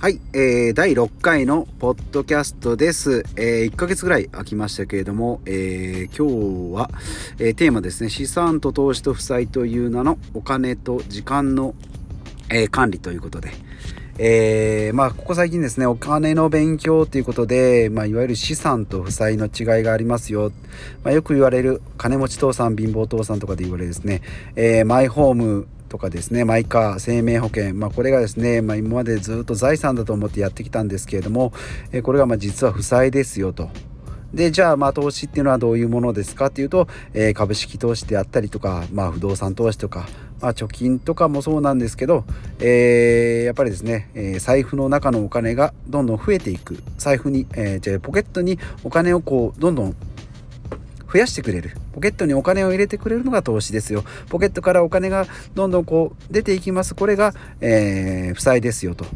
[0.00, 3.24] はい、えー、第6回のポッドキャストです。
[3.34, 6.90] えー、1ヶ月ぐらい空きましたけれども、えー、今日は、
[7.40, 11.74] えー、テーマですね、資産と投資と負債という名のお金と時間の、
[12.48, 13.50] え、管理ということで、
[14.20, 20.50] えー、まあ、ここ最近ですね、お金の勉強ということで、まあ、いわゆる資産と負債の違いがありますよ。
[21.04, 24.22] まあ、よく言われる、金持ち父さん、貧乏父さんとかで言われるですね、
[24.56, 31.54] えー、マイホーム、とかですねマイカー生命保険、まあ、これがですね、まあ、今までずっと財産だと思ってやってきたんですけれども、
[31.92, 33.70] えこれがま実は負債ですよと。
[34.32, 40.06] でじゃあまあ投資っていうのはどういうものですかっていうと、えー、株式投資であったりとか、まあ、不動産投資とか、
[40.40, 42.24] まあ、貯金とかもそうなんですけど、
[42.60, 49.96] えー、やっぱりですね、えー、財布の中のお金がどんどん増えていく財布に、えー、じゃポケットにお金をこうどんどん
[51.10, 51.70] 増やしてくれる。
[51.92, 54.04] ポケットにお金を入れてくれるのが投資ですよ。
[54.28, 56.94] ポケットからお金がどんどんこう出ていきます。
[56.94, 59.06] これが、えー、負債ですよと。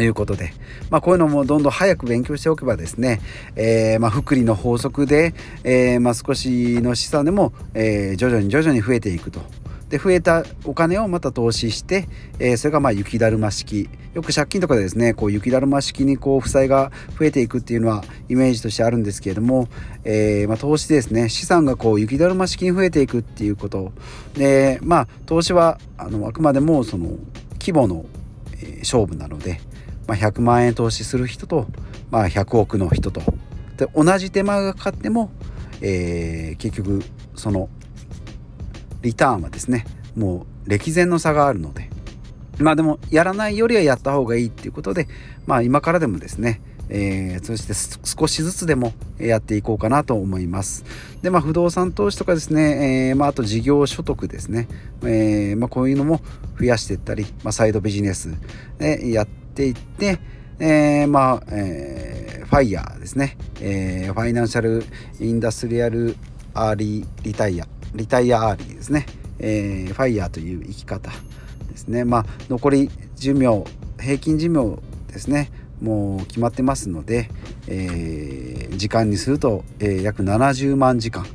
[0.00, 0.54] いうことで、
[0.88, 3.20] まあ、こういうのもどんどん早く勉強しておけばですね、
[3.56, 5.34] えー、まあ、福利の法則で、
[5.64, 9.42] えー、まあ、少しの資産でも、えー、徐々に徐々に増えていくと。
[9.92, 13.90] で増えたお金をまた投資して、えー、それがまあ雪だるま式。
[14.14, 19.68] よく借金とかでですねこう雪だるま式にこう負債が増えていくっていうのはイメージとしてあるんですけれども、
[20.04, 23.92] えー、まあ、投資ですね資産がこう雪だるま式に増えていくっていうこと。
[24.32, 27.18] でまあ投資はあのあくまでもその
[27.60, 28.06] 規模の、
[28.62, 29.60] え勝負なので、
[30.06, 31.66] まあ、100万円投資する人と、
[32.10, 33.20] まあ、100億の人と。
[33.76, 35.30] で同じ手間がかかっても、
[35.82, 37.02] えー、結局
[37.34, 37.68] その
[39.02, 39.84] リターンはですね
[40.16, 41.90] もう歴然の差があるので
[42.58, 45.08] まあでもやらないよりはやった方がいいっていうことで
[45.46, 46.60] まあ今からでもですね
[46.94, 50.84] えー、そして少しずつでもやっていこうかなと思います。
[51.22, 54.68] で、まあ、不動産投資とかですね、えー、まあ、あと事業所得ですね、
[55.02, 56.20] えー、まあ、こういうのも
[56.58, 58.36] 増やしていったり、まあ、サイドビジネス
[58.78, 60.18] でやっていって、
[60.58, 64.84] えー、まあ、えー、 FIRE ですね、えー、 Financial
[65.18, 66.16] Industrial Early
[66.52, 69.06] Retire Retire Early ですね、
[69.38, 71.10] えー、 FIRE という生き方
[71.70, 72.04] ですね。
[72.04, 73.64] まあ残り寿命
[74.00, 75.50] 平均寿命ですね。
[75.82, 77.28] もう決まってますので、
[77.66, 81.26] えー、時間にすると、えー、約70万時間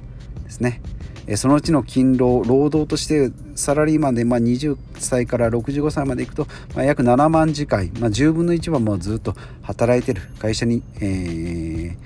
[0.46, 0.82] ですね、
[1.28, 11.98] えー、そのうちの勤労労働としてサラリーマンで、まあ、20歳から65歳までいくと、まあ、約7万時間、まあ、10分の1はもうずっと働いてる会社に、えー、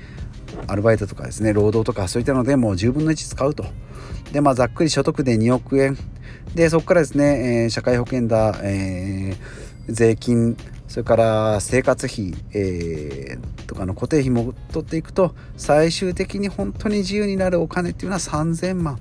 [0.68, 3.66] アルバイトとかですね労働とかそういったのでもう10分の1使うと。
[4.32, 5.98] でまあざっくり所得で2億円。
[6.56, 10.58] でそこからですね、えー、社会保険だ、えー、税金
[10.88, 19.00] それから生活費、えー、とかの固定費も取っていくと最終的に本当に自由になるお金っていうのは3000万。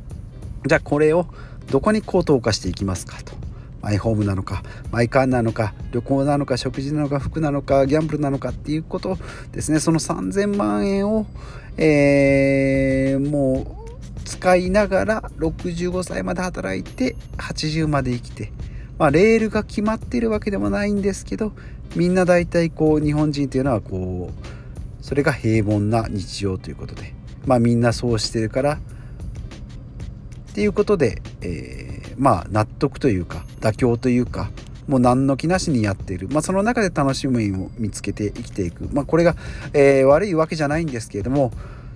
[0.67, 1.27] じゃあこれを
[1.71, 3.50] どこにこう投下していきますかと。
[3.83, 9.19] マイホームなのかマイカーなのか旅行なのか食事なのか服なのかギャンブルなのかっていうこと
[9.53, 9.81] ですね。
[9.81, 11.27] その3000万円を、
[11.77, 13.81] えー、もう
[14.25, 18.53] 使いながら65歳まで働いて80まで生きて、
[18.99, 21.53] まあ、レールが決まってるわけでもないんですけど
[21.97, 27.15] みんな大体こう日本人というのはこうそれが平凡な日常ということで
[27.47, 31.90] まあみんなそうしてるからっていうことで、えー、
[32.21, 34.51] まあ納得というか妥協というか
[34.87, 39.37] もう何の気なしにやっている、まあ、その中で楽しみを見つけて生きていく、まあ、これが、
[39.73, 41.53] えー、悪いわけじゃないんですけれども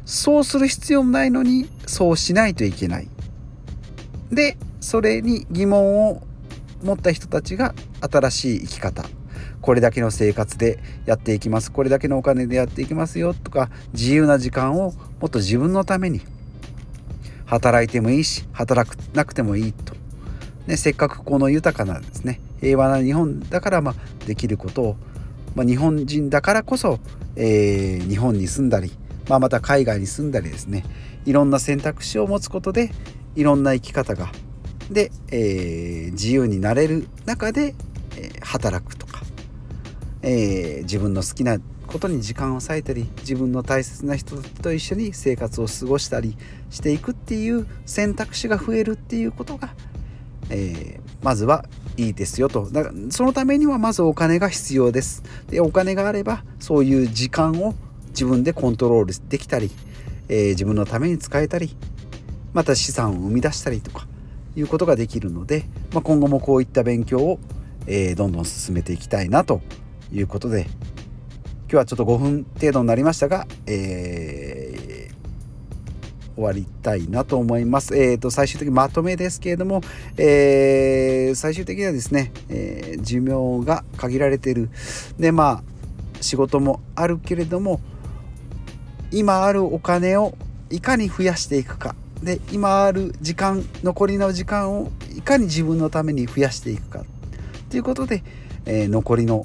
[0.06, 3.08] そうする必要もないのにそうしないといけない。
[4.30, 6.22] でそれに疑問を
[6.82, 9.04] 持った人たちが新しい生き方。
[9.62, 11.72] これだけの生活でやっていきます。
[11.72, 16.20] これだけのお金でやっていきますよとか自由な時間をもっと自分のために。
[17.46, 19.94] 働いてもいいし働くなくてもいいと、
[20.66, 23.94] ね、せっかくこの豊かなですね平和な日本だからまあ
[24.26, 24.96] できることを、
[25.54, 26.98] まあ、日本人だからこそ、
[27.36, 28.92] えー、日本に住んだり
[29.28, 30.84] まあ、また海外に住んだりですね
[31.24, 32.90] いろんな選択肢を持つことで
[33.34, 34.30] いろんな生き方が
[34.90, 37.74] で、えー、自由になれる中で、
[38.16, 39.22] えー、働くとか、
[40.22, 46.36] えー、自分の好きなことに時間を割いたり自分の大切な人と一緒に生活を過ごしたり
[46.70, 49.74] していくっていう選択肢が増えるっていうことが、
[50.50, 51.64] えまずは
[51.96, 52.68] いいですよと。
[52.70, 55.22] だからそのためにはまずお金が必要です。
[55.48, 57.74] でお金があればそういう時間を
[58.08, 59.70] 自分でコントロールできたり、
[60.28, 61.76] えー、自分のために使えたり
[62.52, 64.06] また資産を生み出したりとか
[64.56, 67.38] いうことができるので、まあ、今後もこういった勉強を、
[67.86, 69.60] えー、どんどん進めていきたいなと
[70.12, 70.66] いうことで
[71.64, 74.63] 今日はちょっと5分程度になりましたが、えー、
[76.34, 77.96] 終わりたいなと思います。
[77.96, 79.80] えー、と、最終的にまとめですけれども、
[80.16, 84.70] えー、最終的にはですね、えー、寿命が限られてる。
[85.18, 85.62] で、まあ、
[86.20, 87.80] 仕事もあるけれども、
[89.10, 90.34] 今あるお金を
[90.70, 91.94] いかに増やしていくか。
[92.22, 97.04] で、今ある時間、残りの時間をいかに自分のために増やしていくか。
[97.70, 98.22] ということで、
[98.66, 99.44] え、残りの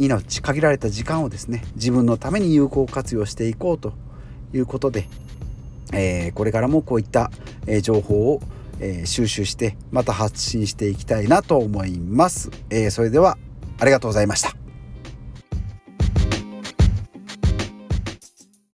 [0.00, 3.92] 命限られた時間をですね自分のために有効活用していこうと
[4.52, 5.06] いうことで、
[5.92, 7.30] えー、これからもこういった、
[7.66, 8.40] えー、情報を、
[8.80, 13.38] えー、収集してまた発信していきたいなと思います、えそれでは
[13.78, 14.59] ありがとうございました。